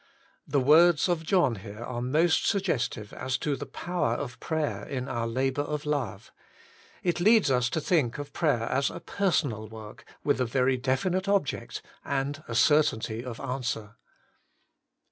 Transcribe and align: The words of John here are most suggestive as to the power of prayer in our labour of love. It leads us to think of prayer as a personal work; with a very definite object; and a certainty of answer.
The 0.47 0.59
words 0.59 1.07
of 1.07 1.23
John 1.23 1.57
here 1.57 1.83
are 1.83 2.01
most 2.01 2.47
suggestive 2.47 3.13
as 3.13 3.37
to 3.37 3.55
the 3.55 3.67
power 3.67 4.13
of 4.15 4.39
prayer 4.39 4.83
in 4.83 5.07
our 5.07 5.27
labour 5.27 5.61
of 5.61 5.85
love. 5.85 6.31
It 7.03 7.19
leads 7.19 7.51
us 7.51 7.69
to 7.69 7.79
think 7.79 8.17
of 8.17 8.33
prayer 8.33 8.63
as 8.63 8.89
a 8.89 8.99
personal 8.99 9.67
work; 9.67 10.03
with 10.23 10.41
a 10.41 10.45
very 10.45 10.75
definite 10.77 11.29
object; 11.29 11.83
and 12.03 12.43
a 12.47 12.55
certainty 12.55 13.23
of 13.23 13.39
answer. 13.39 13.95